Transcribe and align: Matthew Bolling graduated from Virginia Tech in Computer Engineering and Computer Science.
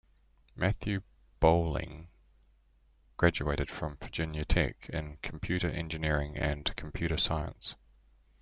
Matthew 0.55 1.03
Bolling 1.39 2.07
graduated 3.17 3.69
from 3.69 3.97
Virginia 3.97 4.43
Tech 4.43 4.89
in 4.89 5.17
Computer 5.17 5.69
Engineering 5.69 6.35
and 6.37 6.75
Computer 6.75 7.17
Science. 7.17 7.75